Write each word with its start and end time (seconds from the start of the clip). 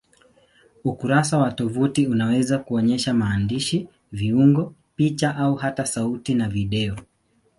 Ukurasa 0.83 1.37
wa 1.37 1.51
tovuti 1.51 2.07
unaweza 2.07 2.57
kuonyesha 2.59 3.13
maandishi, 3.13 3.87
viungo, 4.11 4.73
picha 4.95 5.35
au 5.35 5.55
hata 5.55 5.85
sauti 5.85 6.33
na 6.35 6.49
video. 6.49 6.95